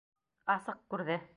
[0.53, 1.23] Асыҡ күрҙе.